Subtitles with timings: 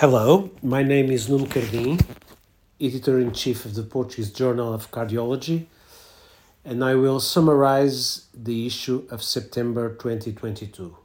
[0.00, 2.00] Hello, my name is Nuno Cardim,
[2.80, 5.66] editor in chief of the Portuguese Journal of Cardiology,
[6.64, 10.96] and I will summarize the issue of September 2022.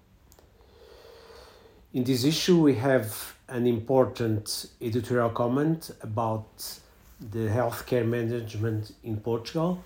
[1.93, 6.79] In this issue, we have an important editorial comment about
[7.19, 9.83] the healthcare management in Portugal,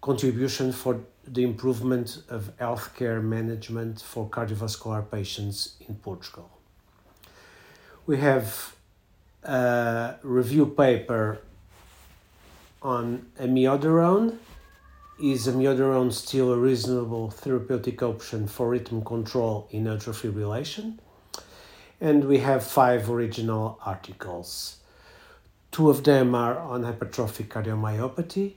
[0.00, 6.57] contribution for the improvement of healthcare management for cardiovascular patients in Portugal
[8.08, 8.74] we have
[9.44, 11.38] a review paper
[12.80, 14.38] on amiodarone.
[15.22, 20.98] Is amiodarone still a reasonable therapeutic option for rhythm control in atrial fibrillation?
[22.00, 24.78] And we have five original articles.
[25.70, 28.54] Two of them are on hypertrophic cardiomyopathy,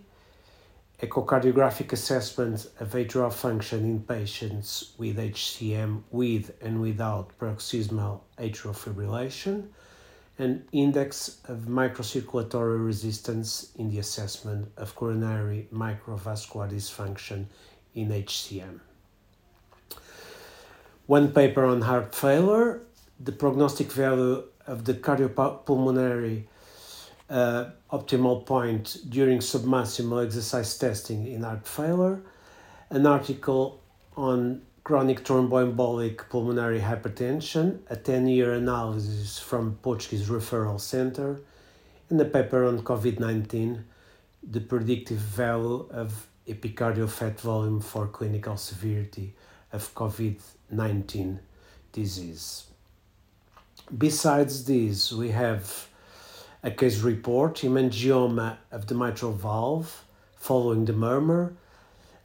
[1.01, 9.65] echocardiographic assessment of atrial function in patients with HCM with and without paroxysmal atrial fibrillation,
[10.37, 17.45] and index of microcirculatory resistance in the assessment of coronary microvascular dysfunction
[17.95, 18.79] in HCM.
[21.07, 22.83] One paper on heart failure,
[23.19, 26.43] the prognostic value of the cardiopulmonary
[27.31, 32.21] uh, optimal point during submaximal exercise testing in heart failure,
[32.89, 33.81] an article
[34.17, 41.39] on chronic thromboembolic pulmonary hypertension, a 10 year analysis from Portuguese Referral Center,
[42.09, 43.85] and a paper on COVID 19,
[44.43, 49.33] the predictive value of epicardial fat volume for clinical severity
[49.71, 50.37] of COVID
[50.69, 51.39] 19
[51.93, 52.65] disease.
[53.97, 55.87] Besides these, we have
[56.63, 60.03] a case report, hemangioma of the mitral valve
[60.35, 61.53] following the murmur,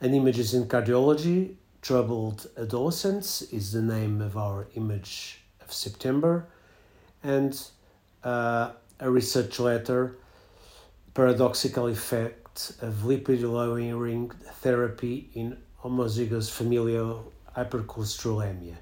[0.00, 6.46] and images in cardiology, troubled adolescents is the name of our image of September,
[7.22, 7.68] and
[8.24, 10.16] uh, a research letter,
[11.14, 18.76] paradoxical effect of lipid lowering therapy in homozygous familial hypercholesterolemia,